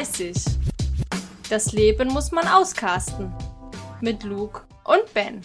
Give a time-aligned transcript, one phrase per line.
[0.00, 0.56] Ü30.
[1.50, 3.34] Das Leben muss man auskasten.
[4.00, 5.42] Mit Luke und Ben.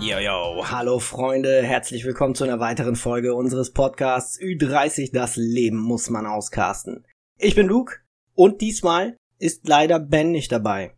[0.00, 5.78] Yo, yo, hallo Freunde, herzlich willkommen zu einer weiteren Folge unseres Podcasts Ü30, das Leben
[5.78, 7.06] muss man auskasten.
[7.38, 7.96] Ich bin Luke
[8.34, 10.94] und diesmal ist leider Ben nicht dabei.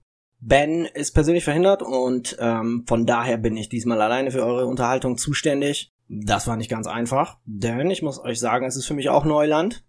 [0.46, 5.18] Ben ist persönlich verhindert und ähm, von daher bin ich diesmal alleine für eure Unterhaltung
[5.18, 5.92] zuständig.
[6.08, 9.24] Das war nicht ganz einfach, denn ich muss euch sagen, es ist für mich auch
[9.24, 9.84] Neuland.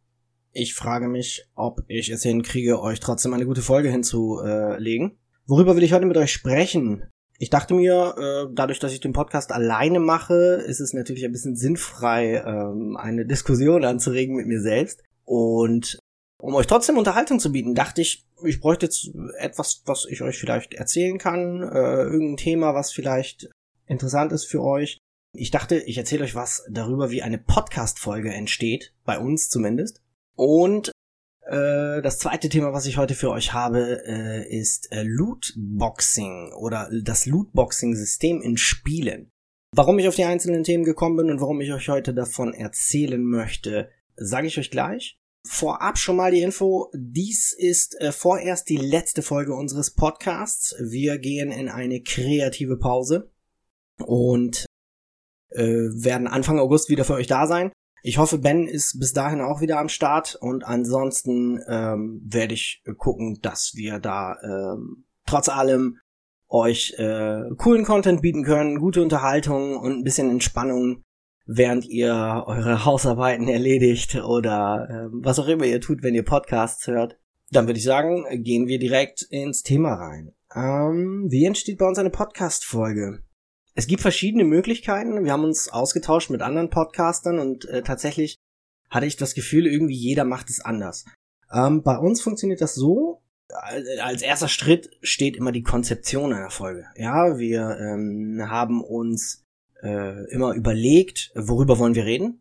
[0.52, 5.20] Ich frage mich, ob ich es hinkriege, euch trotzdem eine gute Folge hinzulegen.
[5.46, 7.04] Worüber will ich heute mit euch sprechen?
[7.38, 11.34] Ich dachte mir, äh, dadurch, dass ich den Podcast alleine mache, ist es natürlich ein
[11.34, 15.04] bisschen sinnfrei, ähm, eine Diskussion anzuregen mit mir selbst.
[15.24, 16.00] Und
[16.40, 20.38] um euch trotzdem Unterhaltung zu bieten, dachte ich, ich bräuchte jetzt etwas, was ich euch
[20.38, 23.50] vielleicht erzählen kann, äh, irgendein Thema, was vielleicht
[23.88, 24.98] interessant ist für euch.
[25.36, 30.02] Ich dachte, ich erzähle euch was darüber, wie eine Podcast-Folge entsteht, bei uns zumindest.
[30.36, 30.92] Und
[31.42, 36.90] äh, das zweite Thema, was ich heute für euch habe, äh, ist äh, Lootboxing oder
[37.02, 39.30] das Lootboxing-System in Spielen.
[39.76, 43.24] Warum ich auf die einzelnen Themen gekommen bin und warum ich euch heute davon erzählen
[43.24, 46.92] möchte, sage ich euch gleich vorab schon mal die Info.
[46.94, 50.76] Dies ist äh, vorerst die letzte Folge unseres Podcasts.
[50.80, 53.32] Wir gehen in eine kreative Pause
[54.00, 54.66] und
[55.50, 57.72] äh, werden Anfang August wieder für euch da sein.
[58.04, 62.84] Ich hoffe, Ben ist bis dahin auch wieder am Start und ansonsten ähm, werde ich
[62.98, 66.00] gucken, dass wir da ähm, trotz allem
[66.48, 71.04] euch äh, coolen Content bieten können, gute Unterhaltung und ein bisschen Entspannung
[71.48, 76.86] während ihr eure Hausarbeiten erledigt oder äh, was auch immer ihr tut, wenn ihr Podcasts
[76.88, 77.18] hört.
[77.50, 80.34] Dann würde ich sagen, gehen wir direkt ins Thema rein.
[80.54, 83.24] Ähm, wie entsteht bei uns eine Podcast-Folge?
[83.74, 85.24] Es gibt verschiedene Möglichkeiten.
[85.24, 88.38] Wir haben uns ausgetauscht mit anderen Podcastern und äh, tatsächlich
[88.90, 91.06] hatte ich das Gefühl, irgendwie jeder macht es anders.
[91.54, 93.22] Ähm, bei uns funktioniert das so,
[94.02, 96.86] als erster Schritt steht immer die Konzeption einer Folge.
[96.96, 99.46] Ja, wir ähm, haben uns
[99.84, 102.40] äh, immer überlegt, worüber wollen wir reden,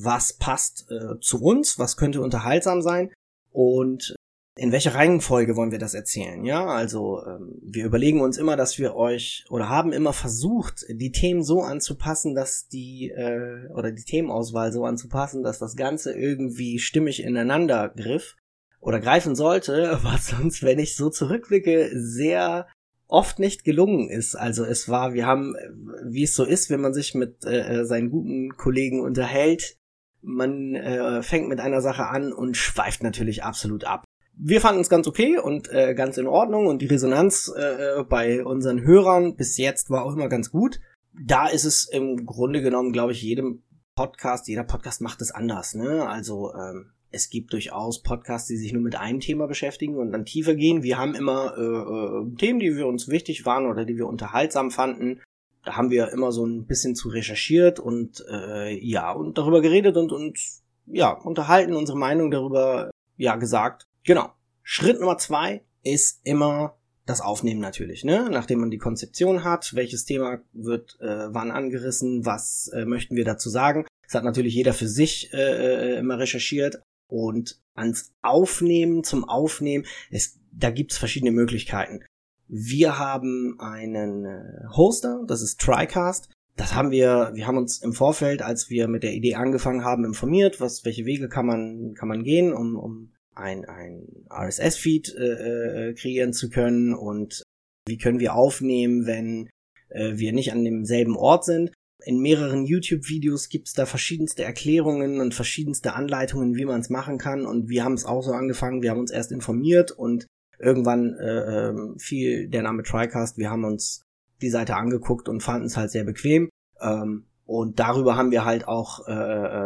[0.00, 3.12] was passt äh, zu uns, was könnte unterhaltsam sein?
[3.50, 4.14] Und
[4.58, 6.44] in welcher Reihenfolge wollen wir das erzählen?
[6.44, 11.12] Ja, also ähm, wir überlegen uns immer, dass wir euch oder haben immer versucht, die
[11.12, 16.80] Themen so anzupassen, dass die äh, oder die Themenauswahl so anzupassen, dass das Ganze irgendwie
[16.80, 18.36] stimmig ineinander griff
[18.80, 22.66] oder greifen sollte, was uns, wenn ich so zurückblicke, sehr
[23.08, 24.36] oft nicht gelungen ist.
[24.36, 25.56] Also es war, wir haben,
[26.04, 29.78] wie es so ist, wenn man sich mit äh, seinen guten Kollegen unterhält,
[30.20, 34.04] man äh, fängt mit einer Sache an und schweift natürlich absolut ab.
[34.34, 38.44] Wir fanden es ganz okay und äh, ganz in Ordnung und die Resonanz äh, bei
[38.44, 40.80] unseren Hörern bis jetzt war auch immer ganz gut.
[41.20, 43.62] Da ist es im Grunde genommen, glaube ich, jedem
[43.96, 45.74] Podcast, jeder Podcast macht es anders.
[45.74, 46.08] Ne?
[46.08, 50.24] Also ähm, es gibt durchaus Podcasts, die sich nur mit einem Thema beschäftigen und dann
[50.24, 50.82] tiefer gehen.
[50.82, 54.70] Wir haben immer äh, äh, Themen, die für uns wichtig waren oder die wir unterhaltsam
[54.70, 55.20] fanden.
[55.64, 59.96] Da haben wir immer so ein bisschen zu recherchiert und äh, ja, und darüber geredet
[59.96, 63.86] und uns ja, unterhalten, unsere Meinung darüber ja gesagt.
[64.04, 64.30] Genau.
[64.62, 68.28] Schritt Nummer zwei ist immer das Aufnehmen natürlich, ne?
[68.30, 73.24] Nachdem man die Konzeption hat, welches Thema wird äh, wann angerissen, was äh, möchten wir
[73.24, 73.86] dazu sagen.
[74.04, 79.84] Das hat natürlich jeder für sich äh, äh immer recherchiert, und ans Aufnehmen, zum Aufnehmen,
[80.10, 82.04] es, da gibt's verschiedene Möglichkeiten.
[82.48, 86.30] Wir haben einen äh, Hoster, das ist TriCast.
[86.56, 90.04] Das haben wir, wir haben uns im Vorfeld, als wir mit der Idee angefangen haben,
[90.04, 95.90] informiert, was, welche Wege kann man, kann man gehen, um, um ein, ein RSS-Feed äh,
[95.90, 97.44] äh, kreieren zu können und
[97.86, 99.48] wie können wir aufnehmen, wenn
[99.90, 101.72] äh, wir nicht an demselben Ort sind.
[102.04, 107.44] In mehreren YouTube-Videos gibt's da verschiedenste Erklärungen und verschiedenste Anleitungen, wie man es machen kann.
[107.44, 108.82] Und wir haben es auch so angefangen.
[108.82, 110.26] Wir haben uns erst informiert und
[110.58, 113.38] irgendwann äh, ähm, fiel der Name TriCast.
[113.38, 114.02] Wir haben uns
[114.40, 116.48] die Seite angeguckt und fanden es halt sehr bequem.
[116.80, 119.12] Ähm, und darüber haben wir halt auch äh,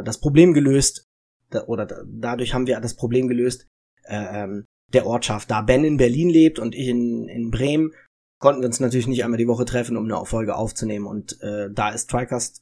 [0.01, 1.05] äh das Problem gelöst,
[1.51, 3.67] da, oder da, dadurch haben wir das Problem gelöst,
[4.05, 5.51] äh, ähm, der Ortschaft.
[5.51, 7.93] Da Ben in Berlin lebt und ich in, in Bremen,
[8.43, 11.07] konnten wir uns natürlich nicht einmal die Woche treffen, um eine Folge aufzunehmen.
[11.07, 12.61] Und äh, da ist TriCast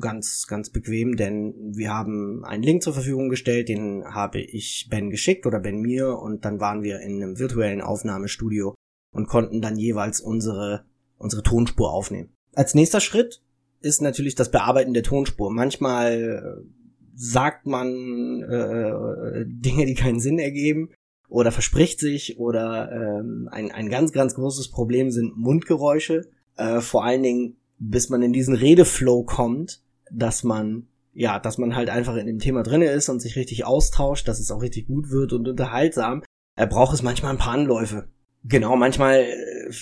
[0.00, 5.10] ganz, ganz bequem, denn wir haben einen Link zur Verfügung gestellt, den habe ich Ben
[5.10, 8.74] geschickt oder Ben mir und dann waren wir in einem virtuellen Aufnahmestudio
[9.12, 10.84] und konnten dann jeweils unsere,
[11.16, 12.30] unsere Tonspur aufnehmen.
[12.54, 13.40] Als nächster Schritt
[13.80, 15.52] ist natürlich das Bearbeiten der Tonspur.
[15.52, 16.68] Manchmal äh,
[17.14, 20.90] sagt man äh, Dinge, die keinen Sinn ergeben
[21.28, 26.28] oder verspricht sich oder ähm, ein, ein ganz, ganz großes Problem sind Mundgeräusche.
[26.56, 29.80] Äh, vor allen Dingen bis man in diesen Redeflow kommt,
[30.10, 30.86] dass man
[31.16, 34.40] ja, dass man halt einfach in dem Thema drinne ist und sich richtig austauscht, dass
[34.40, 36.24] es auch richtig gut wird und unterhaltsam,
[36.56, 38.08] er braucht es manchmal ein paar Anläufe.
[38.42, 39.72] Genau, manchmal äh,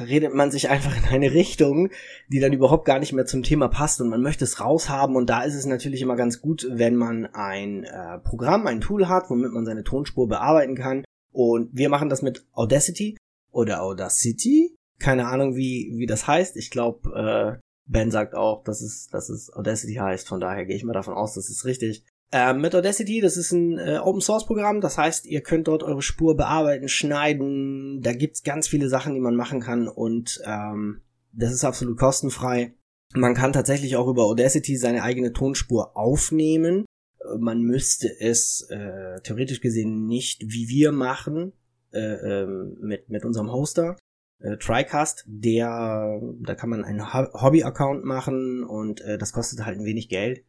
[0.00, 1.90] redet man sich einfach in eine Richtung,
[2.28, 5.28] die dann überhaupt gar nicht mehr zum Thema passt und man möchte es raushaben und
[5.28, 9.30] da ist es natürlich immer ganz gut, wenn man ein äh, Programm, ein Tool hat,
[9.30, 13.16] womit man seine Tonspur bearbeiten kann und wir machen das mit Audacity
[13.50, 16.56] oder Audacity, keine Ahnung wie wie das heißt.
[16.56, 20.76] Ich glaube, äh, Ben sagt auch, dass es dass es Audacity heißt, von daher gehe
[20.76, 22.04] ich mal davon aus, das ist richtig.
[22.36, 25.82] Äh, mit Audacity, das ist ein äh, Open Source Programm, das heißt, ihr könnt dort
[25.82, 31.00] eure Spur bearbeiten, schneiden, da gibt's ganz viele Sachen, die man machen kann und ähm,
[31.32, 32.74] das ist absolut kostenfrei.
[33.14, 36.84] Man kann tatsächlich auch über Audacity seine eigene Tonspur aufnehmen.
[37.20, 41.54] Äh, man müsste es äh, theoretisch gesehen nicht wie wir machen
[41.92, 43.96] äh, ähm, mit mit unserem Hoster
[44.40, 49.86] äh, TriCast, der da kann man einen Hobby-Account machen und äh, das kostet halt ein
[49.86, 50.44] wenig Geld.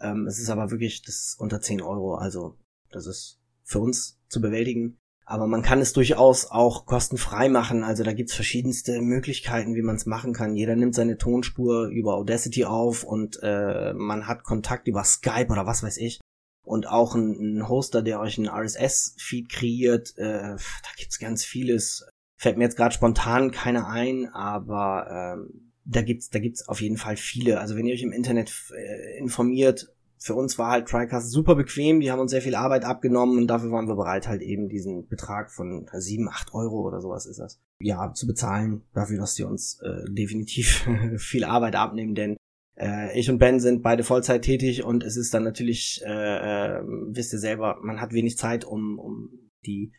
[0.00, 2.56] Ähm, es ist aber wirklich das ist unter 10 Euro, also
[2.90, 4.98] das ist für uns zu bewältigen.
[5.30, 7.84] Aber man kann es durchaus auch kostenfrei machen.
[7.84, 10.56] Also da gibt's verschiedenste Möglichkeiten, wie man es machen kann.
[10.56, 15.66] Jeder nimmt seine Tonspur über Audacity auf und äh, man hat Kontakt über Skype oder
[15.66, 16.20] was weiß ich.
[16.64, 20.18] Und auch ein, ein Hoster, der euch einen RSS-Feed kreiert.
[20.18, 22.04] Äh, da gibt's ganz vieles.
[22.36, 26.96] Fällt mir jetzt gerade spontan keiner ein, aber ähm, da gibt's, da gibt's auf jeden
[26.96, 27.60] Fall viele.
[27.60, 29.92] Also wenn ihr euch im Internet äh, informiert,
[30.22, 33.46] für uns war halt TriCast super bequem, die haben uns sehr viel Arbeit abgenommen und
[33.46, 37.38] dafür waren wir bereit, halt eben diesen Betrag von sieben, acht Euro oder sowas ist
[37.38, 40.86] das, ja, zu bezahlen, dafür, dass die uns äh, definitiv
[41.16, 42.36] viel Arbeit abnehmen, denn
[42.76, 46.82] äh, ich und Ben sind beide Vollzeit tätig und es ist dann natürlich, äh, äh,
[47.08, 49.30] wisst ihr selber, man hat wenig Zeit, um, um
[49.64, 49.92] die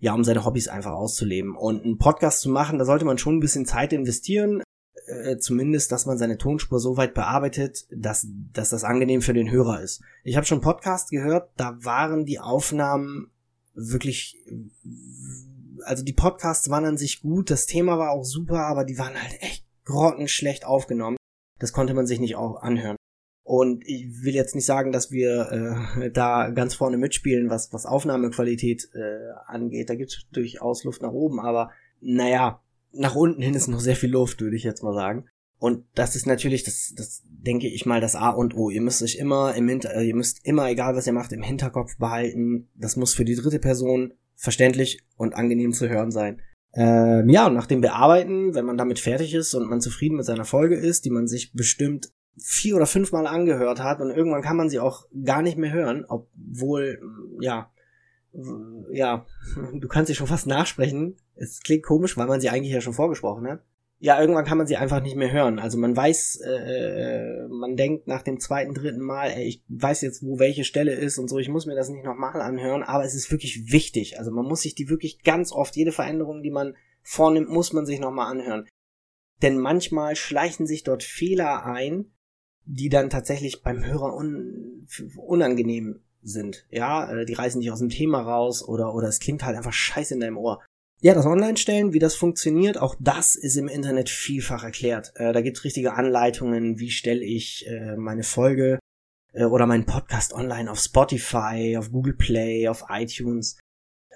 [0.00, 1.56] ja, um seine Hobbys einfach auszuleben.
[1.56, 4.62] Und einen Podcast zu machen, da sollte man schon ein bisschen Zeit investieren
[5.08, 9.50] äh, zumindest, dass man seine Tonspur so weit bearbeitet, dass, dass das angenehm für den
[9.50, 10.02] Hörer ist.
[10.24, 13.30] Ich habe schon Podcast gehört, da waren die Aufnahmen
[13.74, 14.36] wirklich,
[15.84, 19.20] also die Podcasts waren an sich gut, das Thema war auch super, aber die waren
[19.20, 21.16] halt echt grottenschlecht aufgenommen.
[21.58, 22.96] Das konnte man sich nicht auch anhören.
[23.42, 27.86] Und ich will jetzt nicht sagen, dass wir äh, da ganz vorne mitspielen, was, was
[27.86, 29.88] Aufnahmequalität äh, angeht.
[29.88, 31.70] Da gibt es durchaus Luft nach oben, aber
[32.00, 32.60] naja,
[32.98, 35.26] nach unten hin ist noch sehr viel Luft, würde ich jetzt mal sagen.
[35.58, 38.70] Und das ist natürlich, das, das denke ich mal, das A und O.
[38.70, 41.42] Ihr müsst euch immer im Hinter, äh, ihr müsst immer, egal was ihr macht, im
[41.42, 42.68] Hinterkopf behalten.
[42.74, 46.40] Das muss für die dritte Person verständlich und angenehm zu hören sein.
[46.74, 50.26] Ähm, ja, und nach dem Bearbeiten, wenn man damit fertig ist und man zufrieden mit
[50.26, 54.56] seiner Folge ist, die man sich bestimmt vier oder fünfmal angehört hat und irgendwann kann
[54.56, 57.00] man sie auch gar nicht mehr hören, obwohl,
[57.40, 57.72] ja,
[58.92, 59.26] ja,
[59.74, 61.16] du kannst sie schon fast nachsprechen.
[61.34, 63.62] Es klingt komisch, weil man sie eigentlich ja schon vorgesprochen hat.
[64.00, 65.58] Ja, irgendwann kann man sie einfach nicht mehr hören.
[65.58, 70.22] Also man weiß, äh, man denkt nach dem zweiten, dritten Mal, ey, ich weiß jetzt,
[70.22, 73.14] wo welche Stelle ist und so, ich muss mir das nicht nochmal anhören, aber es
[73.14, 74.18] ist wirklich wichtig.
[74.18, 77.86] Also man muss sich die wirklich ganz oft, jede Veränderung, die man vornimmt, muss man
[77.86, 78.68] sich nochmal anhören.
[79.42, 82.12] Denn manchmal schleichen sich dort Fehler ein,
[82.66, 84.86] die dann tatsächlich beim Hörer un
[85.16, 86.66] unangenehm sind.
[86.70, 89.72] Ja, äh, die reißen dich aus dem Thema raus oder, oder es klingt halt einfach
[89.72, 90.64] scheiße in deinem Ohr.
[91.00, 95.12] Ja, das Online-Stellen, wie das funktioniert, auch das ist im Internet vielfach erklärt.
[95.14, 98.80] Äh, da gibt's richtige Anleitungen, wie stelle ich äh, meine Folge
[99.32, 103.60] äh, oder meinen Podcast online auf Spotify, auf Google Play, auf iTunes.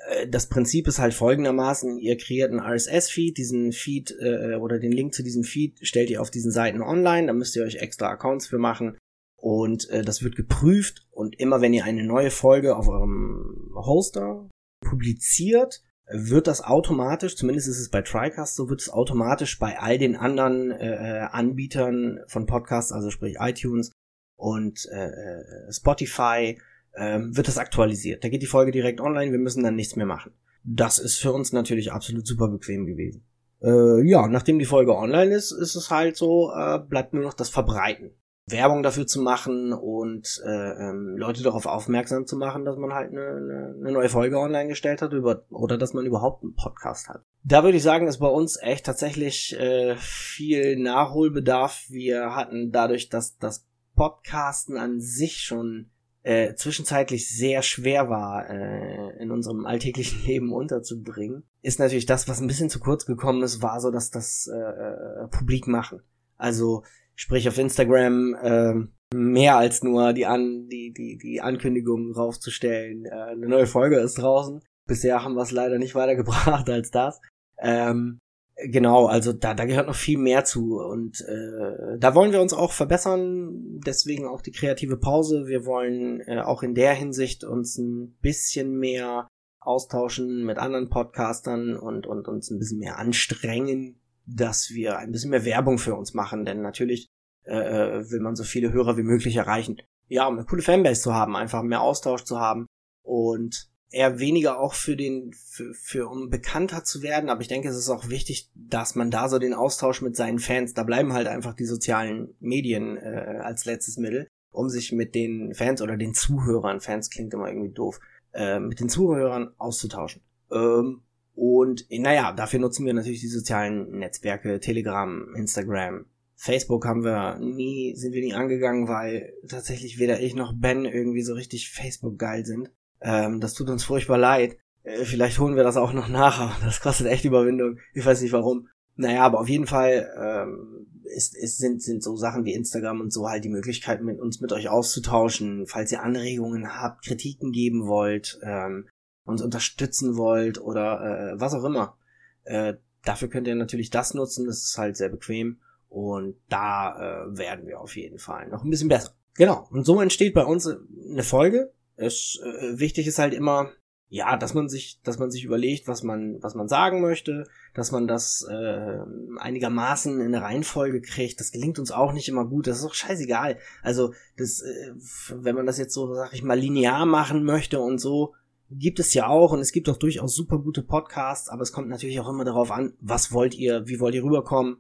[0.08, 4.90] Äh, das Prinzip ist halt folgendermaßen, ihr kreiert einen RSS-Feed, diesen Feed äh, oder den
[4.90, 8.08] Link zu diesem Feed stellt ihr auf diesen Seiten online, da müsst ihr euch extra
[8.08, 8.98] Accounts für machen
[9.42, 14.48] und äh, das wird geprüft und immer wenn ihr eine neue Folge auf eurem Hoster
[14.80, 19.98] publiziert, wird das automatisch, zumindest ist es bei TriCast so, wird es automatisch bei all
[19.98, 23.90] den anderen äh, äh Anbietern von Podcasts, also sprich iTunes
[24.36, 26.60] und äh, äh, Spotify,
[26.92, 28.22] äh, wird das aktualisiert.
[28.22, 30.32] Da geht die Folge direkt online, wir müssen dann nichts mehr machen.
[30.62, 33.24] Das ist für uns natürlich absolut super bequem gewesen.
[33.60, 37.34] Äh, ja, nachdem die Folge online ist, ist es halt so, äh, bleibt nur noch
[37.34, 38.12] das Verbreiten.
[38.46, 43.12] Werbung dafür zu machen und äh, ähm, Leute darauf aufmerksam zu machen, dass man halt
[43.12, 47.08] eine, eine, eine neue Folge online gestellt hat über, oder dass man überhaupt einen Podcast
[47.08, 47.22] hat.
[47.44, 51.84] Da würde ich sagen, ist bei uns echt tatsächlich äh, viel Nachholbedarf.
[51.88, 55.90] Wir hatten dadurch, dass das Podcasten an sich schon
[56.24, 62.40] äh, zwischenzeitlich sehr schwer war, äh, in unserem alltäglichen Leben unterzubringen, ist natürlich das, was
[62.40, 66.00] ein bisschen zu kurz gekommen ist, war so, dass das äh, äh publik machen.
[66.36, 66.82] Also
[67.14, 73.06] sprich auf Instagram äh, mehr als nur die an die die die Ankündigung raufzustellen.
[73.06, 74.62] Äh, eine neue Folge ist draußen.
[74.86, 77.20] Bisher haben wir es leider nicht weitergebracht als das.
[77.58, 78.18] Ähm,
[78.64, 82.52] Genau, also da, da gehört noch viel mehr zu und äh, da wollen wir uns
[82.52, 85.46] auch verbessern, deswegen auch die kreative Pause.
[85.46, 89.26] Wir wollen äh, auch in der Hinsicht uns ein bisschen mehr
[89.58, 94.00] austauschen mit anderen Podcastern und, und uns ein bisschen mehr anstrengen,
[94.34, 97.08] dass wir ein bisschen mehr Werbung für uns machen, denn natürlich
[97.44, 99.78] äh, äh will man so viele Hörer wie möglich erreichen.
[100.08, 102.66] Ja, um eine coole Fanbase zu haben, einfach mehr Austausch zu haben
[103.02, 107.68] und eher weniger auch für den, für, für um bekannter zu werden, aber ich denke,
[107.68, 111.12] es ist auch wichtig, dass man da so den Austausch mit seinen Fans, da bleiben
[111.12, 115.96] halt einfach die sozialen Medien äh, als letztes Mittel, um sich mit den Fans oder
[115.96, 118.00] den Zuhörern, Fans klingt immer irgendwie doof,
[118.32, 120.22] äh, mit den Zuhörern auszutauschen.
[120.50, 121.02] Ähm,
[121.34, 126.06] und naja, dafür nutzen wir natürlich die sozialen Netzwerke, Telegram, Instagram,
[126.42, 131.22] Facebook haben wir nie, sind wir nie angegangen, weil tatsächlich weder ich noch Ben irgendwie
[131.22, 132.68] so richtig Facebook geil sind.
[133.00, 134.56] Ähm, das tut uns furchtbar leid.
[134.82, 137.78] Äh, vielleicht holen wir das auch noch nach, aber das kostet echt Überwindung.
[137.94, 138.68] Ich weiß nicht warum.
[138.96, 143.12] Naja, aber auf jeden Fall ähm, ist, ist, sind, sind so Sachen wie Instagram und
[143.12, 147.86] so halt die Möglichkeit, mit uns mit euch auszutauschen, falls ihr Anregungen habt, Kritiken geben
[147.86, 148.88] wollt, ähm,
[149.24, 151.96] uns unterstützen wollt oder äh, was auch immer.
[152.44, 152.74] Äh,
[153.04, 157.66] dafür könnt ihr natürlich das nutzen, das ist halt sehr bequem und da äh, werden
[157.66, 159.14] wir auf jeden Fall noch ein bisschen besser.
[159.34, 163.70] Genau, und so entsteht bei uns eine Folge, es äh, wichtig ist halt immer,
[164.08, 167.92] ja, dass man sich, dass man sich überlegt, was man, was man sagen möchte, dass
[167.92, 168.98] man das äh,
[169.38, 171.40] einigermaßen in eine Reihenfolge kriegt.
[171.40, 172.66] Das gelingt uns auch nicht immer gut.
[172.66, 173.58] Das ist auch scheißegal.
[173.82, 174.92] Also, das, äh,
[175.30, 178.34] wenn man das jetzt so, sag ich mal, linear machen möchte und so,
[178.78, 181.88] gibt es ja auch und es gibt auch durchaus super gute Podcasts, aber es kommt
[181.88, 184.78] natürlich auch immer darauf an, was wollt ihr, wie wollt ihr rüberkommen,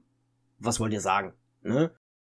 [0.58, 1.32] was wollt ihr sagen,
[1.62, 1.92] ne?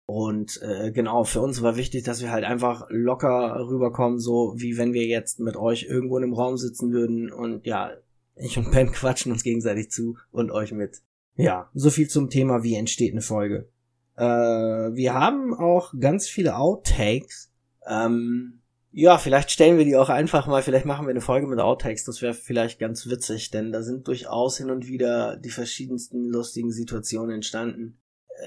[0.06, 4.76] Und äh, genau, für uns war wichtig, dass wir halt einfach locker rüberkommen, so wie
[4.76, 7.92] wenn wir jetzt mit euch irgendwo in einem Raum sitzen würden und ja,
[8.37, 11.00] ich und Ben quatschen uns gegenseitig zu und euch mit.
[11.37, 13.68] Ja, so viel zum Thema, wie entsteht eine Folge.
[14.16, 17.50] Äh, wir haben auch ganz viele Outtakes.
[17.88, 18.61] Ähm,
[18.95, 22.05] ja, vielleicht stellen wir die auch einfach mal, vielleicht machen wir eine Folge mit Outtakes,
[22.05, 26.71] das wäre vielleicht ganz witzig, denn da sind durchaus hin und wieder die verschiedensten lustigen
[26.71, 27.99] Situationen entstanden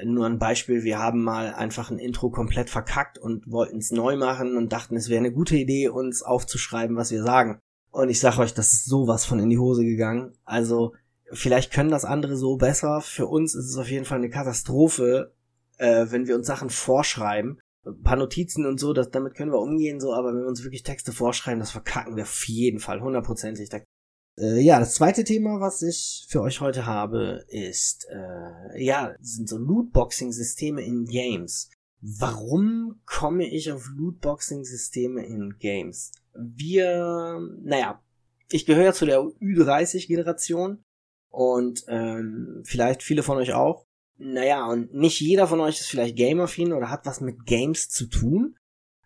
[0.04, 4.18] nur ein Beispiel, wir haben mal einfach ein Intro komplett verkackt und wollten es neu
[4.18, 7.60] machen und dachten, es wäre eine gute Idee, uns aufzuschreiben, was wir sagen.
[7.92, 10.34] Und ich sag euch, das ist sowas von in die Hose gegangen.
[10.44, 10.94] Also,
[11.32, 13.02] vielleicht können das andere so besser.
[13.02, 15.34] Für uns ist es auf jeden Fall eine Katastrophe,
[15.78, 17.60] äh, wenn wir uns Sachen vorschreiben.
[17.88, 20.64] Ein paar Notizen und so, das, damit können wir umgehen, so, aber wenn wir uns
[20.64, 23.70] wirklich Texte vorschreiben, das verkacken wir auf jeden Fall, hundertprozentig.
[23.70, 23.80] Da
[24.40, 29.50] äh, ja, das zweite Thema, was ich für euch heute habe, ist, äh, ja, sind
[29.50, 31.72] so Lootboxing-Systeme in Games.
[32.02, 36.12] Warum komme ich auf Lootboxing-Systeme in Games?
[36.36, 38.02] Wir, naja,
[38.52, 40.84] ich gehöre zu der Ü30-Generation
[41.30, 43.87] und ähm, vielleicht viele von euch auch.
[44.18, 48.08] Naja, und nicht jeder von euch ist vielleicht gamer-affin oder hat was mit Games zu
[48.08, 48.58] tun,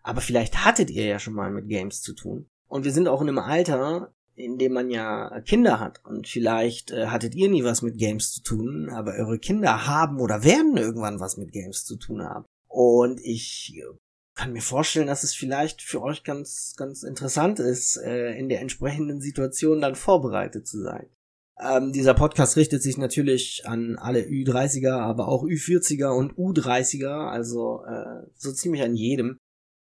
[0.02, 2.48] aber vielleicht hattet ihr ja schon mal mit Games zu tun.
[2.66, 6.02] Und wir sind auch in einem Alter, in dem man ja Kinder hat.
[6.04, 10.20] Und vielleicht äh, hattet ihr nie was mit Games zu tun, aber eure Kinder haben
[10.20, 12.46] oder werden irgendwann was mit Games zu tun haben.
[12.68, 13.82] Und ich
[14.34, 18.62] kann mir vorstellen, dass es vielleicht für euch ganz, ganz interessant ist, äh, in der
[18.62, 21.06] entsprechenden Situation dann vorbereitet zu sein.
[21.64, 27.84] Ähm, dieser Podcast richtet sich natürlich an alle Ü30er, aber auch Ü40er und U30er, also
[27.84, 29.38] äh, so ziemlich an jedem.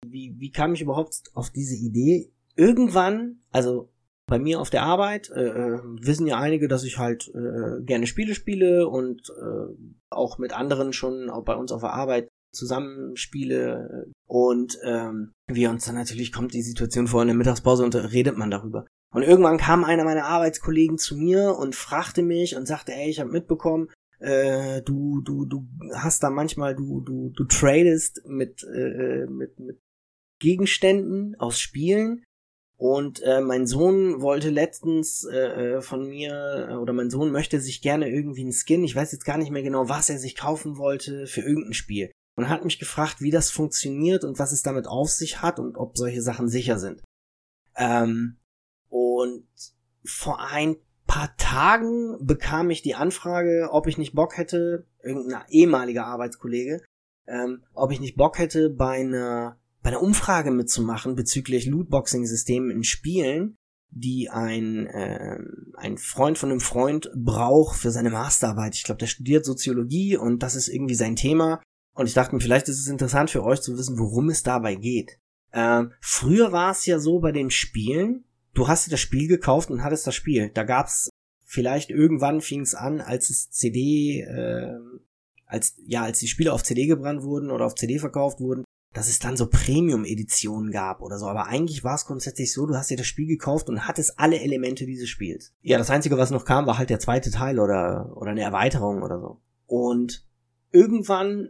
[0.06, 2.32] Wie, wie kam ich überhaupt auf diese Idee?
[2.56, 3.90] Irgendwann, also
[4.28, 8.08] bei mir auf der Arbeit äh, äh, wissen ja einige, dass ich halt äh, gerne
[8.08, 14.12] Spiele spiele und äh, auch mit anderen schon auch bei uns auf der Arbeit zusammenspiele
[14.28, 18.38] und ähm, wir uns dann natürlich kommt die Situation vor in der Mittagspause und redet
[18.38, 18.86] man darüber.
[19.14, 23.20] Und irgendwann kam einer meiner Arbeitskollegen zu mir und fragte mich und sagte, ey, ich
[23.20, 23.90] habe mitbekommen,
[24.20, 29.80] äh, du du du hast da manchmal du du du tradest mit äh, mit mit
[30.40, 32.24] Gegenständen aus Spielen
[32.84, 37.62] und äh, mein Sohn wollte letztens äh, äh, von mir, äh, oder mein Sohn möchte
[37.62, 40.36] sich gerne irgendwie einen Skin, ich weiß jetzt gar nicht mehr genau, was er sich
[40.36, 42.12] kaufen wollte für irgendein Spiel.
[42.36, 45.78] Und hat mich gefragt, wie das funktioniert und was es damit auf sich hat und
[45.78, 47.02] ob solche Sachen sicher sind.
[47.78, 48.38] Ähm,
[48.94, 49.48] und
[50.06, 50.76] vor ein
[51.08, 56.80] paar Tagen bekam ich die Anfrage, ob ich nicht Bock hätte, irgendein ehemaliger Arbeitskollege,
[57.26, 62.84] ähm, ob ich nicht Bock hätte, bei einer bei einer Umfrage mitzumachen bezüglich Lootboxing-Systemen in
[62.84, 63.58] Spielen,
[63.90, 65.40] die ein, äh,
[65.76, 68.76] ein Freund von einem Freund braucht für seine Masterarbeit.
[68.76, 71.64] Ich glaube, der studiert Soziologie und das ist irgendwie sein Thema.
[71.96, 74.76] Und ich dachte mir, vielleicht ist es interessant für euch zu wissen, worum es dabei
[74.76, 75.18] geht.
[75.52, 79.72] Äh, früher war es ja so bei den Spielen, du hast dir das Spiel gekauft
[79.72, 80.50] und hattest das Spiel.
[80.54, 81.10] Da gab's
[81.46, 84.74] vielleicht irgendwann fing es an, als es CD, äh,
[85.46, 89.10] als, ja, als die Spiele auf CD gebrannt wurden oder auf CD verkauft wurden, dass
[89.10, 91.28] es dann so Premium-Editionen gab oder so.
[91.28, 94.40] Aber eigentlich war es grundsätzlich so, du hast dir das Spiel gekauft und hattest alle
[94.40, 95.54] Elemente dieses Spiels.
[95.62, 99.02] Ja, das Einzige, was noch kam, war halt der zweite Teil oder, oder eine Erweiterung
[99.02, 99.42] oder so.
[99.66, 100.26] Und
[100.72, 101.50] irgendwann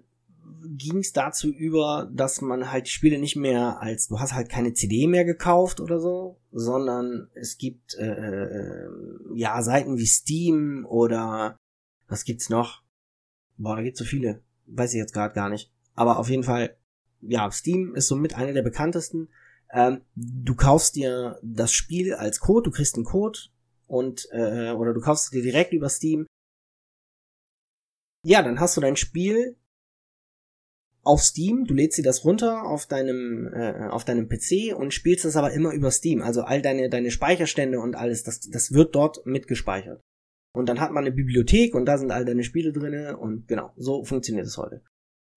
[0.64, 4.50] ging es dazu über, dass man halt die Spiele nicht mehr als, du hast halt
[4.50, 8.90] keine CD mehr gekauft oder so, sondern es gibt äh, äh,
[9.36, 11.58] ja Seiten wie Steam oder
[12.08, 12.84] was gibt's noch?
[13.58, 15.72] Boah, da gibt's so viele, weiß ich jetzt gerade gar nicht.
[15.96, 16.76] Aber auf jeden Fall,
[17.22, 19.30] ja, Steam ist somit einer der bekanntesten.
[19.72, 23.40] Ähm, du kaufst dir das Spiel als Code, du kriegst einen Code
[23.88, 26.26] und äh, oder du kaufst es dir direkt über Steam.
[28.26, 29.58] Ja, dann hast du dein Spiel
[31.04, 35.26] auf Steam, du lädst dir das runter auf deinem äh, auf deinem PC und spielst
[35.26, 36.22] das aber immer über Steam.
[36.22, 40.02] Also all deine deine Speicherstände und alles, das das wird dort mitgespeichert.
[40.56, 43.74] Und dann hat man eine Bibliothek und da sind all deine Spiele drinne und genau,
[43.76, 44.82] so funktioniert es heute.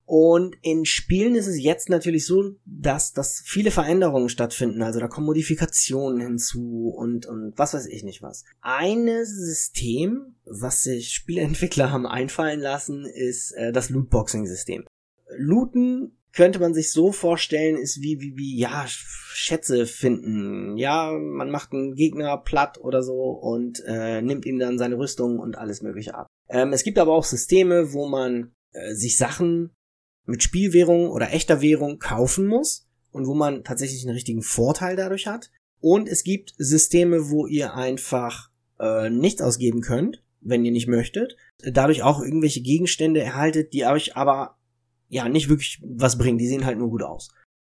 [0.06, 4.82] Und in Spielen ist es jetzt natürlich so, dass, dass viele Veränderungen stattfinden.
[4.82, 8.44] Also da kommen Modifikationen hinzu und, und was weiß ich nicht was.
[8.60, 14.84] Ein System, was sich Spieleentwickler haben einfallen lassen, ist äh, das Lootboxing-System.
[15.36, 20.76] Looten könnte man sich so vorstellen, ist wie, wie, wie, ja, Schätze finden.
[20.76, 25.38] Ja, man macht einen Gegner platt oder so und äh, nimmt ihm dann seine Rüstung
[25.38, 26.26] und alles mögliche ab.
[26.48, 29.70] Ähm, es gibt aber auch Systeme, wo man äh, sich Sachen
[30.26, 35.26] mit Spielwährung oder echter Währung kaufen muss und wo man tatsächlich einen richtigen Vorteil dadurch
[35.26, 35.50] hat.
[35.80, 41.36] Und es gibt Systeme, wo ihr einfach äh, nichts ausgeben könnt, wenn ihr nicht möchtet,
[41.58, 44.56] dadurch auch irgendwelche Gegenstände erhaltet, die euch aber
[45.08, 46.38] ja nicht wirklich was bringen.
[46.38, 47.30] Die sehen halt nur gut aus.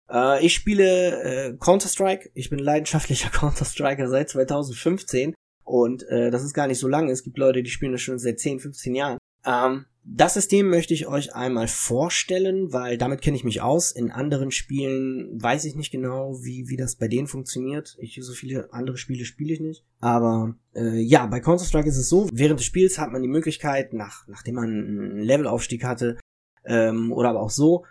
[0.10, 2.32] Äh, ich spiele äh, Counter-Strike.
[2.34, 7.12] Ich bin leidenschaftlicher Counter-Striker seit 2015 und äh, das ist gar nicht so lange.
[7.12, 9.18] Es gibt Leute, die spielen das schon seit 10, 15 Jahren.
[9.46, 13.92] Ähm, das System möchte ich euch einmal vorstellen, weil damit kenne ich mich aus.
[13.92, 17.98] In anderen Spielen weiß ich nicht genau, wie, wie das bei denen funktioniert.
[18.00, 19.84] Ich so viele andere Spiele spiele ich nicht.
[20.00, 23.92] Aber äh, ja, bei Counter-Strike ist es so, während des Spiels hat man die Möglichkeit,
[23.92, 26.18] nach, nachdem man einen Levelaufstieg hatte,
[26.68, 27.86] ähm, oder aber auch so,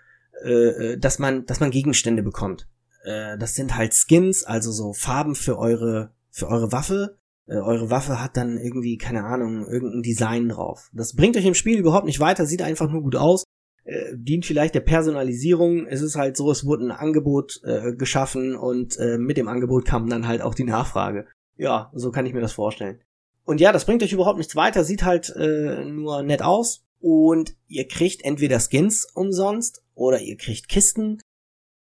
[0.44, 2.68] äh, äh, dass man, dass man Gegenstände bekommt.
[3.04, 7.18] Äh, das sind halt Skins, also so Farben für eure, für eure Waffe.
[7.46, 10.90] Äh, eure Waffe hat dann irgendwie, keine Ahnung, irgendein Design drauf.
[10.92, 13.44] Das bringt euch im Spiel überhaupt nicht weiter, sieht einfach nur gut aus.
[13.84, 15.86] Äh, dient vielleicht der Personalisierung.
[15.86, 19.84] Es ist halt so, es wurde ein Angebot äh, geschaffen und äh, mit dem Angebot
[19.84, 21.26] kam dann halt auch die Nachfrage.
[21.56, 23.00] Ja, so kann ich mir das vorstellen.
[23.44, 27.56] Und ja, das bringt euch überhaupt nichts weiter, sieht halt äh, nur nett aus, und
[27.68, 31.20] ihr kriegt entweder Skins umsonst oder ihr kriegt Kisten.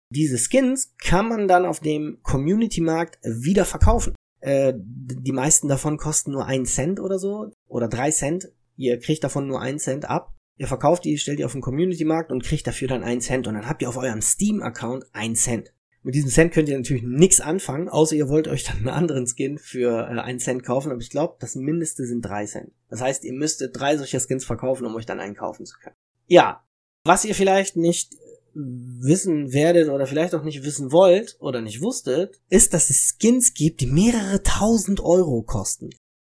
[0.09, 4.15] Diese Skins kann man dann auf dem Community-Markt wieder verkaufen.
[4.39, 8.51] Äh, die meisten davon kosten nur einen Cent oder so oder drei Cent.
[8.75, 10.33] Ihr kriegt davon nur einen Cent ab.
[10.57, 13.55] Ihr verkauft die, stellt die auf den Community-Markt und kriegt dafür dann einen Cent und
[13.55, 15.73] dann habt ihr auf eurem Steam-Account einen Cent.
[16.07, 19.27] Mit diesem Cent könnt ihr natürlich nichts anfangen, außer ihr wollt euch dann einen anderen
[19.27, 22.71] Skin für äh, einen Cent kaufen, aber ich glaube, das Mindeste sind drei Cent.
[22.89, 25.97] Das heißt, ihr müsstet drei solcher Skins verkaufen, um euch dann einen kaufen zu können.
[26.25, 26.63] Ja,
[27.03, 28.15] was ihr vielleicht nicht
[28.53, 33.53] wissen werdet oder vielleicht auch nicht wissen wollt oder nicht wusstet, ist, dass es Skins
[33.53, 35.89] gibt, die mehrere tausend Euro kosten.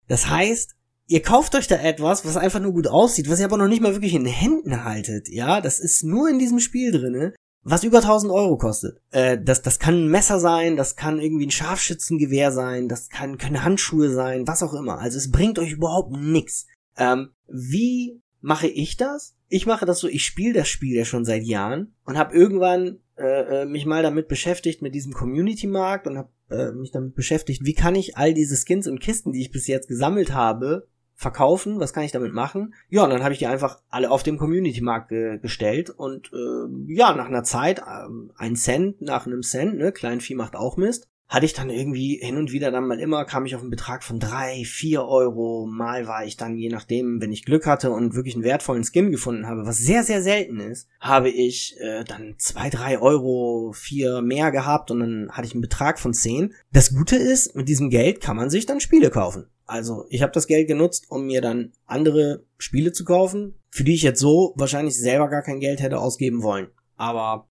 [0.07, 3.57] Das heißt, ihr kauft euch da etwas, was einfach nur gut aussieht, was ihr aber
[3.57, 6.91] noch nicht mal wirklich in den Händen haltet, ja, das ist nur in diesem Spiel
[6.91, 9.01] drinne was über 1000 Euro kostet.
[9.11, 13.37] Äh, das, das kann ein Messer sein, das kann irgendwie ein Scharfschützengewehr sein, das kann,
[13.37, 14.99] können Handschuhe sein, was auch immer.
[14.99, 16.67] Also es bringt euch überhaupt nichts.
[16.97, 19.35] Ähm, wie mache ich das?
[19.47, 22.99] Ich mache das so, ich spiele das Spiel ja schon seit Jahren und habe irgendwann
[23.17, 27.65] äh, äh, mich mal damit beschäftigt mit diesem Community-Markt und habe äh, mich damit beschäftigt,
[27.65, 30.87] wie kann ich all diese Skins und Kisten, die ich bis jetzt gesammelt habe,
[31.19, 32.73] verkaufen, was kann ich damit machen?
[32.87, 36.93] Ja, und dann habe ich die einfach alle auf dem Community-Markt ge gestellt und äh,
[36.93, 41.09] ja, nach einer Zeit, äh, ein Cent nach einem Cent, ne, Kleinvieh macht auch Mist,
[41.29, 44.03] hatte ich dann irgendwie hin und wieder dann mal immer, kam ich auf einen Betrag
[44.03, 48.15] von drei, vier Euro, mal war ich dann, je nachdem, wenn ich Glück hatte und
[48.15, 52.33] wirklich einen wertvollen Skin gefunden habe, was sehr, sehr selten ist, habe ich äh, dann
[52.39, 56.55] zwei, drei Euro, vier mehr gehabt und dann hatte ich einen Betrag von zehn.
[56.73, 59.45] Das Gute ist, mit diesem Geld kann man sich dann Spiele kaufen.
[59.67, 63.93] Also ich habe das Geld genutzt, um mir dann andere Spiele zu kaufen, für die
[63.93, 66.69] ich jetzt so wahrscheinlich selber gar kein Geld hätte ausgeben wollen.
[66.95, 67.47] Aber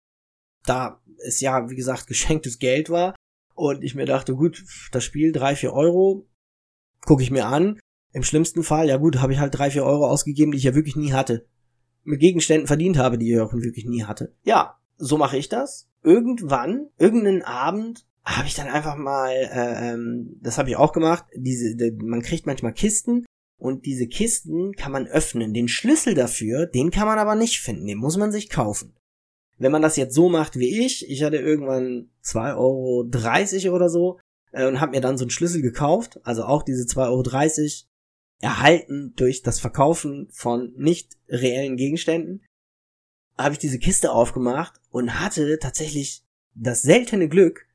[0.67, 3.15] da es ja, wie gesagt, geschenktes Geld war
[3.59, 6.29] und ich mir dachte, gut, das Spiel drei vier Euro,
[7.05, 7.81] gucke ich mir an.
[8.13, 10.75] Im schlimmsten Fall, ja gut, habe ich halt drei vier Euro ausgegeben, die ich ja
[10.75, 11.47] wirklich nie hatte.
[12.05, 14.35] Mit Gegenständen verdient habe, die ich auch wirklich nie hatte.
[14.45, 15.89] Ja, so mache ich das.
[16.03, 21.25] Irgendwann, irgendeinen Abend, habe ich dann einfach mal, äh, ähm, das habe ich auch gemacht,
[21.35, 23.27] diese, de, man kriegt manchmal Kisten
[23.59, 25.53] und diese Kisten kann man öffnen.
[25.53, 28.95] Den Schlüssel dafür, den kann man aber nicht finden, den muss man sich kaufen.
[29.59, 34.21] Wenn man das jetzt so macht wie ich, ich hatte irgendwann 2,30 Euro oder so
[34.53, 37.89] äh, und habe mir dann so einen Schlüssel gekauft, also auch diese 2,30 Euro
[38.41, 42.45] erhalten durch das Verkaufen von nicht reellen Gegenständen,
[43.37, 46.23] habe ich diese Kiste aufgemacht und hatte tatsächlich
[46.55, 47.67] das seltene Glück,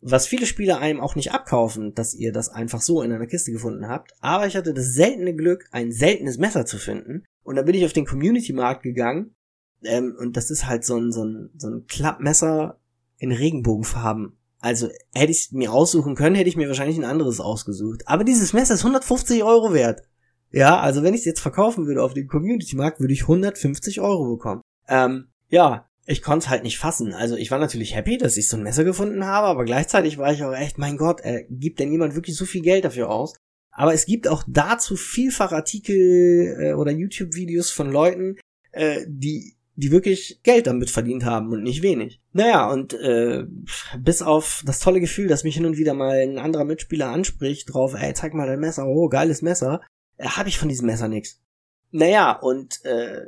[0.00, 3.52] was viele Spieler einem auch nicht abkaufen, dass ihr das einfach so in einer Kiste
[3.52, 4.12] gefunden habt.
[4.20, 7.24] Aber ich hatte das seltene Glück, ein seltenes Messer zu finden.
[7.42, 9.34] Und da bin ich auf den Community-Markt gegangen.
[9.82, 12.78] Ähm, und das ist halt so ein, so ein, so ein Klappmesser
[13.18, 14.36] in Regenbogenfarben.
[14.60, 18.02] Also hätte ich mir aussuchen können, hätte ich mir wahrscheinlich ein anderes ausgesucht.
[18.06, 20.02] Aber dieses Messer ist 150 Euro wert.
[20.50, 24.36] Ja, also wenn ich es jetzt verkaufen würde auf dem Community-Markt, würde ich 150 Euro
[24.36, 24.62] bekommen.
[24.88, 27.12] Ähm, ja, ich konnte es halt nicht fassen.
[27.12, 30.32] Also ich war natürlich happy, dass ich so ein Messer gefunden habe, aber gleichzeitig war
[30.32, 33.34] ich auch echt, mein Gott, äh, gibt denn jemand wirklich so viel Geld dafür aus?
[33.70, 38.36] Aber es gibt auch dazu vielfach Artikel äh, oder YouTube-Videos von Leuten,
[38.72, 42.20] äh, die die wirklich Geld damit verdient haben und nicht wenig.
[42.32, 43.44] Naja, und äh,
[43.98, 47.72] bis auf das tolle Gefühl, dass mich hin und wieder mal ein anderer Mitspieler anspricht,
[47.72, 49.80] drauf, ey, zeig mal dein Messer, oh, geiles Messer,
[50.16, 51.40] äh, habe ich von diesem Messer nix.
[51.90, 53.26] Naja, und äh,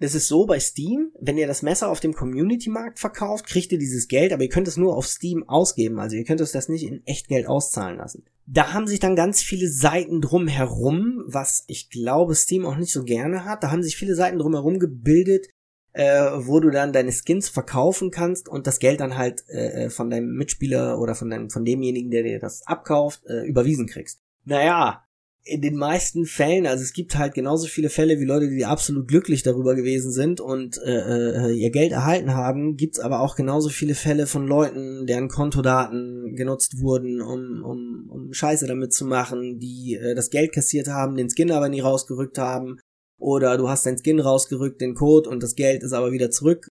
[0.00, 3.78] das ist so bei Steam, wenn ihr das Messer auf dem Community-Markt verkauft, kriegt ihr
[3.78, 6.00] dieses Geld, aber ihr könnt es nur auf Steam ausgeben.
[6.00, 8.24] Also ihr könnt es das nicht in Echtgeld auszahlen lassen.
[8.46, 13.04] Da haben sich dann ganz viele Seiten drumherum, was ich glaube Steam auch nicht so
[13.04, 13.62] gerne hat.
[13.62, 15.48] Da haben sich viele Seiten drumherum gebildet,
[15.92, 20.08] äh, wo du dann deine Skins verkaufen kannst und das Geld dann halt äh, von
[20.08, 24.20] deinem Mitspieler oder von, deinem, von demjenigen, der dir das abkauft, äh, überwiesen kriegst.
[24.46, 25.04] Naja,
[25.42, 29.08] in den meisten Fällen, also es gibt halt genauso viele Fälle wie Leute, die absolut
[29.08, 33.70] glücklich darüber gewesen sind und äh, äh, ihr Geld erhalten haben, gibt's aber auch genauso
[33.70, 39.58] viele Fälle von Leuten, deren Kontodaten genutzt wurden, um, um, um Scheiße damit zu machen,
[39.58, 42.78] die äh, das Geld kassiert haben, den Skin aber nie rausgerückt haben,
[43.18, 46.68] oder du hast dein Skin rausgerückt, den Code und das Geld ist aber wieder zurück.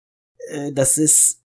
[0.48, 1.42] Äh, das ist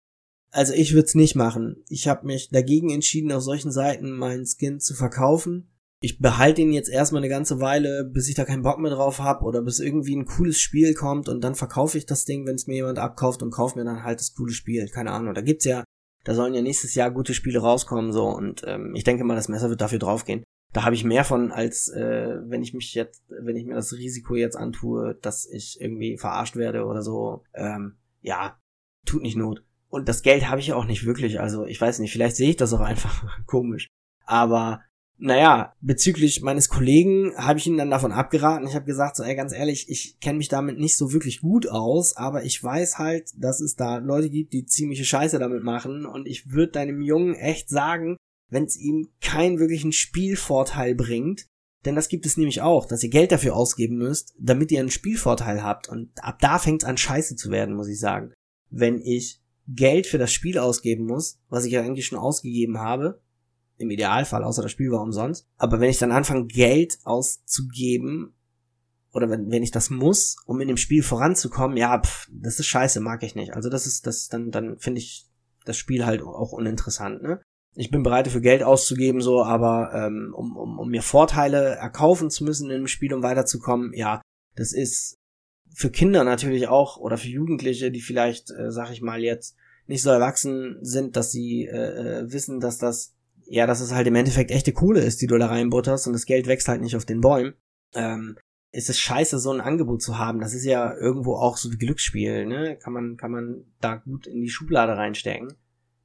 [0.50, 1.84] also ich würde es nicht machen.
[1.90, 5.68] Ich habe mich dagegen entschieden, auf solchen Seiten meinen Skin zu verkaufen
[6.00, 9.20] ich behalte ihn jetzt erstmal eine ganze Weile, bis ich da keinen Bock mehr drauf
[9.20, 12.56] habe oder bis irgendwie ein cooles Spiel kommt und dann verkaufe ich das Ding, wenn
[12.56, 14.88] es mir jemand abkauft und kaufe mir dann halt das coole Spiel.
[14.90, 15.34] Keine Ahnung.
[15.34, 15.84] Da gibt's ja,
[16.24, 19.50] da sollen ja nächstes Jahr gute Spiele rauskommen so und ähm, ich denke mal, das
[19.50, 20.44] Messer wird dafür draufgehen.
[20.74, 23.94] Da habe ich mehr von, als äh, wenn ich mich jetzt, wenn ich mir das
[23.94, 27.44] Risiko jetzt antue, dass ich irgendwie verarscht werde oder so.
[27.56, 28.60] Ähm, ja,
[29.06, 29.64] tut nicht Not.
[29.90, 31.40] Und das Geld habe ich auch nicht wirklich.
[31.40, 33.88] Also ich weiß nicht, vielleicht sehe ich das auch einfach komisch.
[34.26, 34.82] Aber
[35.20, 38.68] naja, bezüglich meines Kollegen habe ich ihn dann davon abgeraten.
[38.68, 41.68] Ich habe gesagt, so, ey, ganz ehrlich, ich kenne mich damit nicht so wirklich gut
[41.68, 46.06] aus, aber ich weiß halt, dass es da Leute gibt, die ziemliche Scheiße damit machen
[46.06, 48.18] und ich würde deinem Jungen echt sagen,
[48.50, 51.48] wenn es ihm keinen wirklichen Spielvorteil bringt,
[51.86, 54.92] denn das gibt es nämlich auch, dass ihr Geld dafür ausgeben müsst, damit ihr einen
[54.92, 58.34] Spielvorteil habt und ab da fängt es an Scheiße zu werden, muss ich sagen.
[58.70, 63.22] Wenn ich Geld für das Spiel ausgeben muss, was ich ja eigentlich schon ausgegeben habe,
[63.78, 65.48] im Idealfall, außer das Spiel war umsonst.
[65.58, 68.34] Aber wenn ich dann anfange, Geld auszugeben,
[69.14, 72.68] oder wenn, wenn ich das muss, um in dem Spiel voranzukommen, ja, pff, das ist
[72.68, 73.56] scheiße, mag ich nicht.
[73.56, 75.26] Also das ist, das, dann, dann finde ich
[75.66, 77.42] das Spiel halt auch uninteressant, ne?
[77.80, 82.32] Ich bin bereit für Geld auszugeben, so, aber ähm, um, um, um mir Vorteile erkaufen
[82.32, 84.22] zu müssen in dem Spiel, um weiterzukommen, ja,
[84.56, 85.20] das ist
[85.72, 90.02] für Kinder natürlich auch oder für Jugendliche, die vielleicht, äh, sag ich mal jetzt, nicht
[90.02, 93.14] so erwachsen sind, dass sie äh, äh wissen, dass das
[93.50, 96.26] ja, dass es halt im Endeffekt echte Kohle ist, die du da reinbutterst und das
[96.26, 97.54] Geld wächst halt nicht auf den Bäumen,
[97.96, 98.38] ähm,
[98.72, 100.40] ist es scheiße, so ein Angebot zu haben.
[100.40, 102.78] Das ist ja irgendwo auch so wie Glücksspiel, ne?
[102.78, 105.54] Kann man, kann man da gut in die Schublade reinstecken.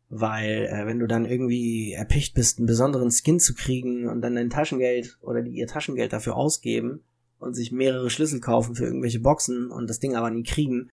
[0.08, 4.34] Weil, äh, wenn du dann irgendwie erpicht bist, einen besonderen Skin zu kriegen und dann
[4.34, 7.02] dein Taschengeld oder die ihr Taschengeld dafür ausgeben
[7.38, 10.90] und sich mehrere Schlüssel kaufen für irgendwelche Boxen und das Ding aber nie kriegen,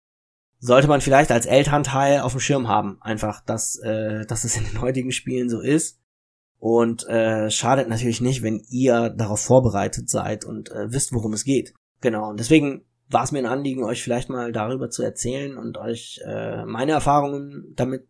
[0.58, 2.98] sollte man vielleicht als Elternteil auf dem Schirm haben.
[3.00, 5.98] Einfach, dass, äh, dass es in den heutigen Spielen so ist
[6.58, 11.44] und äh, schadet natürlich nicht, wenn ihr darauf vorbereitet seid und äh, wisst, worum es
[11.44, 11.74] geht.
[12.00, 15.78] Genau, und deswegen war es mir ein Anliegen, euch vielleicht mal darüber zu erzählen und
[15.78, 18.06] euch äh, meine Erfahrungen damit,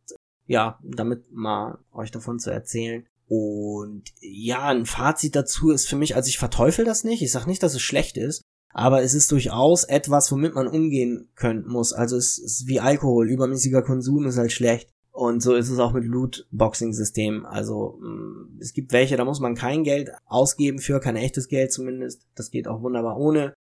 [0.47, 3.07] ja, damit mal euch davon zu erzählen.
[3.29, 7.49] Und ja, ein Fazit dazu ist für mich, also ich verteufel das nicht, ich sage
[7.49, 11.93] nicht, dass es schlecht ist, aber es ist durchaus etwas, womit man umgehen können muss.
[11.93, 14.91] Also es ist wie Alkohol, übermäßiger Konsum ist halt schlecht.
[15.17, 17.47] Und so ist es auch mit Loot-Boxing-System.
[17.47, 21.73] Also mm, es gibt welche, da muss man kein Geld ausgeben für, kein echtes Geld
[21.73, 22.27] zumindest.
[22.35, 23.55] Das geht auch wunderbar ohne.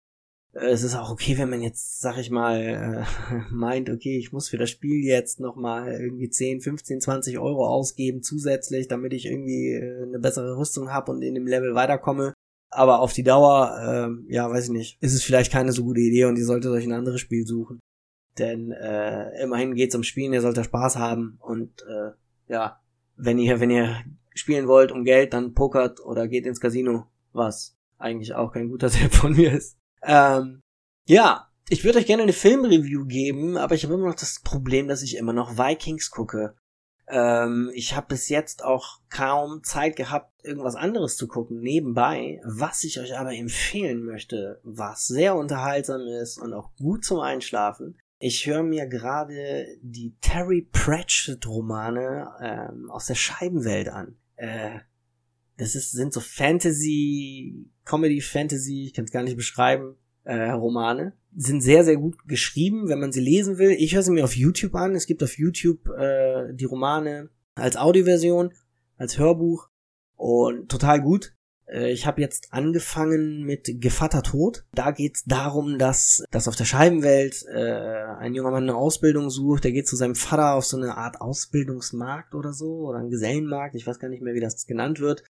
[0.54, 3.04] Äh, es ist auch okay, wenn man jetzt, sag ich mal, äh,
[3.50, 8.22] meint, okay, ich muss für das Spiel jetzt nochmal irgendwie 10, 15, 20 Euro ausgeben
[8.22, 12.32] zusätzlich, damit ich irgendwie äh, eine bessere Rüstung habe und in dem Level weiterkomme.
[12.70, 16.00] Aber auf die Dauer, äh, ja, weiß ich nicht, ist es vielleicht keine so gute
[16.00, 17.78] Idee und ihr solltet euch ein anderes Spiel suchen.
[18.38, 22.12] Denn äh, immerhin geht's um Spielen, ihr solltet Spaß haben und äh,
[22.48, 22.80] ja,
[23.16, 23.96] wenn ihr, wenn ihr
[24.34, 28.90] spielen wollt um Geld, dann pokert oder geht ins Casino, was eigentlich auch kein guter
[28.90, 29.76] Tipp von mir ist.
[30.02, 30.60] Ähm,
[31.06, 34.88] ja, ich würde euch gerne eine Filmreview geben, aber ich habe immer noch das Problem,
[34.88, 36.54] dass ich immer noch Vikings gucke.
[37.08, 42.40] Ähm, ich habe bis jetzt auch kaum Zeit gehabt, irgendwas anderes zu gucken nebenbei.
[42.44, 47.98] Was ich euch aber empfehlen möchte, was sehr unterhaltsam ist und auch gut zum Einschlafen.
[48.24, 54.14] Ich höre mir gerade die Terry Pratchett Romane ähm, aus der Scheibenwelt an.
[54.36, 54.78] Äh,
[55.56, 61.14] das ist, sind so Fantasy, Comedy Fantasy, ich kann es gar nicht beschreiben, äh, Romane.
[61.34, 63.72] Sind sehr, sehr gut geschrieben, wenn man sie lesen will.
[63.72, 64.94] Ich höre sie mir auf YouTube an.
[64.94, 68.52] Es gibt auf YouTube äh, die Romane als Audioversion,
[68.98, 69.68] als Hörbuch
[70.14, 71.34] und total gut.
[71.72, 74.64] Äh, ich habe jetzt angefangen mit Gevatter Tod.
[74.74, 79.64] Da geht's darum, dass, dass auf der Scheibenwelt äh, ein junger Mann eine Ausbildung sucht.
[79.64, 83.74] Der geht zu seinem Vater auf so eine Art Ausbildungsmarkt oder so oder einen Gesellenmarkt.
[83.74, 85.24] Ich weiß gar nicht mehr, wie das genannt wird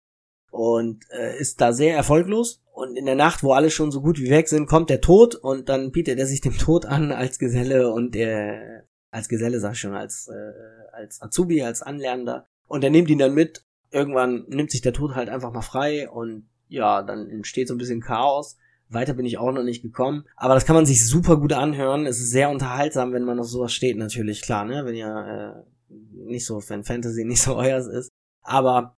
[0.50, 2.62] und äh, ist da sehr erfolglos.
[2.72, 5.34] Und in der Nacht, wo alle schon so gut wie weg sind, kommt der Tod
[5.34, 9.72] und dann bietet er sich dem Tod an als Geselle und er als Geselle sag
[9.72, 10.52] ich schon, als äh,
[10.92, 13.64] als Azubi, als Anlernender und er nimmt ihn dann mit.
[13.92, 17.78] Irgendwann nimmt sich der Tod halt einfach mal frei und ja, dann entsteht so ein
[17.78, 18.56] bisschen Chaos.
[18.88, 20.24] Weiter bin ich auch noch nicht gekommen.
[20.36, 22.06] Aber das kann man sich super gut anhören.
[22.06, 24.84] Es ist sehr unterhaltsam, wenn man auf sowas steht, natürlich, klar, ne?
[24.84, 28.10] Wenn ihr äh, nicht so, wenn Fantasy nicht so euers ist.
[28.42, 28.96] Aber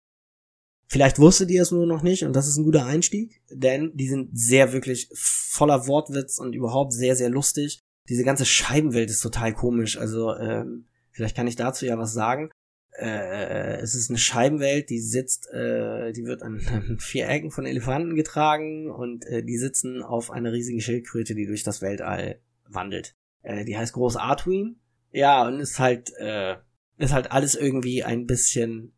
[0.94, 4.08] Vielleicht wusstet ihr es nur noch nicht und das ist ein guter Einstieg, denn die
[4.08, 7.80] sind sehr wirklich voller Wortwitz und überhaupt sehr, sehr lustig.
[8.10, 9.98] Diese ganze Scheibenwelt ist total komisch.
[9.98, 12.52] Also ähm, vielleicht kann ich dazu ja was sagen.
[12.98, 18.16] Äh, es ist eine Scheibenwelt, die sitzt, äh, die wird an, vier Ecken von Elefanten
[18.16, 23.16] getragen und äh, die sitzen auf einer riesigen Schildkröte, die durch das Weltall wandelt.
[23.42, 24.78] Äh, die heißt Groß Artwin.
[25.12, 26.56] Ja, und ist halt, äh,
[26.98, 28.94] ist halt alles irgendwie ein bisschen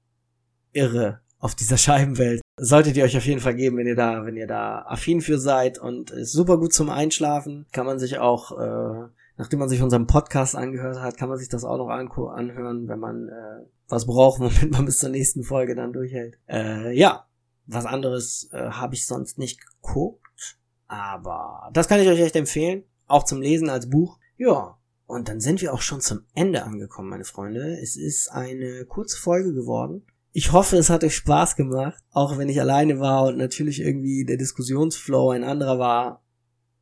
[0.72, 2.42] irre auf dieser Scheibenwelt.
[2.58, 5.38] Solltet ihr euch auf jeden Fall geben, wenn ihr da, wenn ihr da affin für
[5.38, 7.66] seid und ist super gut zum Einschlafen.
[7.72, 11.50] Kann man sich auch, äh, nachdem man sich unseren Podcast angehört hat, kann man sich
[11.50, 15.76] das auch noch anhören, wenn man äh, was braucht, womit man bis zur nächsten Folge
[15.76, 16.38] dann durchhält.
[16.48, 17.28] Äh, ja,
[17.66, 22.84] was anderes äh, habe ich sonst nicht geguckt, aber das kann ich euch echt empfehlen,
[23.08, 24.20] auch zum Lesen als Buch.
[24.38, 27.80] Ja, und dann sind wir auch schon zum Ende angekommen, meine Freunde.
[27.80, 30.06] Es ist eine kurze Folge geworden.
[30.32, 34.26] Ich hoffe, es hat euch Spaß gemacht, auch wenn ich alleine war und natürlich irgendwie
[34.26, 36.24] der Diskussionsflow ein anderer war.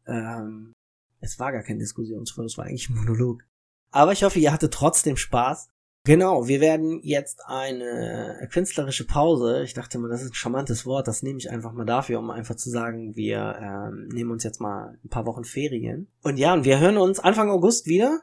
[0.07, 0.73] Ähm,
[1.23, 3.43] es war gar kein Diskussionsflow, es war eigentlich ein Monolog.
[3.91, 5.69] Aber ich hoffe, ihr hattet trotzdem Spaß.
[6.05, 9.63] Genau, wir werden jetzt eine künstlerische Pause.
[9.63, 12.29] Ich dachte mal, das ist ein charmantes Wort, das nehme ich einfach mal dafür, um
[12.29, 16.11] einfach zu sagen, wir ähm, nehmen uns jetzt mal ein paar Wochen Ferien.
[16.21, 18.21] Und ja, und wir hören uns Anfang August wieder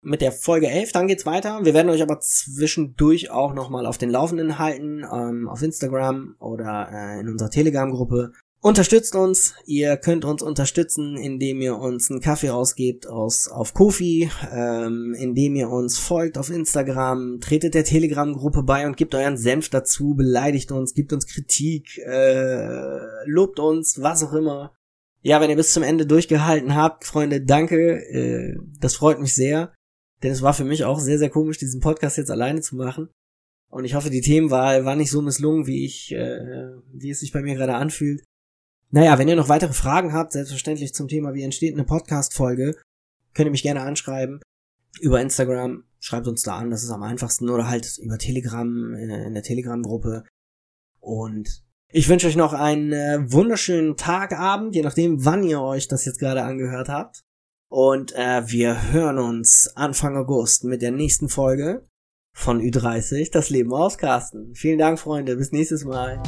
[0.00, 0.92] mit der Folge 11.
[0.92, 1.64] Dann geht's weiter.
[1.64, 6.88] Wir werden euch aber zwischendurch auch nochmal auf den Laufenden halten, ähm, auf Instagram oder
[6.92, 8.32] äh, in unserer Telegram-Gruppe.
[8.68, 9.54] Unterstützt uns.
[9.64, 15.56] Ihr könnt uns unterstützen, indem ihr uns einen Kaffee ausgebt aus, auf Kofi, ähm, indem
[15.56, 20.70] ihr uns folgt auf Instagram, tretet der Telegram-Gruppe bei und gebt euren Senf dazu, beleidigt
[20.70, 24.74] uns, gibt uns Kritik, äh, lobt uns, was auch immer.
[25.22, 28.04] Ja, wenn ihr bis zum Ende durchgehalten habt, Freunde, danke.
[28.04, 29.72] Äh, das freut mich sehr.
[30.22, 33.08] Denn es war für mich auch sehr, sehr komisch, diesen Podcast jetzt alleine zu machen.
[33.70, 37.32] Und ich hoffe, die Themenwahl war nicht so misslungen, wie ich, äh, wie es sich
[37.32, 38.27] bei mir gerade anfühlt.
[38.90, 42.74] Naja, wenn ihr noch weitere Fragen habt, selbstverständlich zum Thema, wie entsteht eine Podcast-Folge,
[43.34, 44.40] könnt ihr mich gerne anschreiben.
[45.00, 47.50] Über Instagram, schreibt uns da an, das ist am einfachsten.
[47.50, 50.24] Oder halt über Telegram, äh, in der Telegram-Gruppe.
[51.00, 55.88] Und ich wünsche euch noch einen äh, wunderschönen Tag, Abend, je nachdem, wann ihr euch
[55.88, 57.22] das jetzt gerade angehört habt.
[57.70, 61.86] Und äh, wir hören uns Anfang August mit der nächsten Folge
[62.34, 64.54] von Ü30, das Leben aus Carsten.
[64.54, 65.36] Vielen Dank, Freunde.
[65.36, 66.22] Bis nächstes Mal.